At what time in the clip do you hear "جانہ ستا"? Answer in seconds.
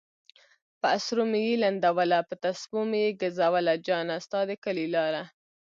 3.85-4.39